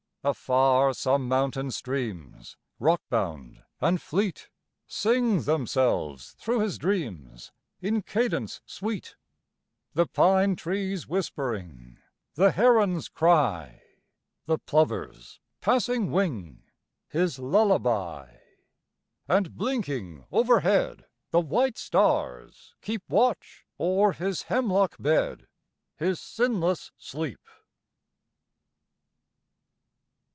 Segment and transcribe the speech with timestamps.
[0.23, 4.49] Afar some mountain streams, rockbound and fleet,
[4.85, 9.15] Sing themselves through his dreams in cadence sweet,
[9.95, 11.97] The pine trees whispering,
[12.35, 13.81] the heron's cry,
[14.45, 16.65] The plover's passing wing,
[17.07, 18.37] his lullaby.
[19.27, 25.47] And blinking overhead the white stars keep Watch o'er his hemlock bed
[25.97, 27.39] his sinless sleep.